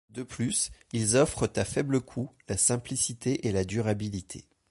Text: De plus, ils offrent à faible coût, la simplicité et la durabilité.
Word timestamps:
De 0.09 0.23
plus, 0.23 0.71
ils 0.93 1.15
offrent 1.15 1.47
à 1.55 1.63
faible 1.63 2.01
coût, 2.01 2.31
la 2.49 2.57
simplicité 2.57 3.47
et 3.47 3.51
la 3.51 3.63
durabilité. 3.65 4.47